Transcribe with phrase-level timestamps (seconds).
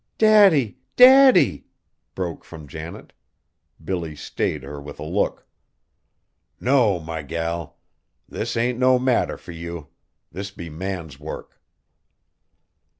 [0.17, 0.79] "Daddy!
[0.95, 1.67] Daddy!"
[2.15, 3.13] broke from Janet.
[3.83, 5.45] Billy stayed her with a look.
[6.59, 7.77] "No, my gal.
[8.27, 9.83] This ain't no matter fur ye!
[10.31, 11.61] This be man's work!"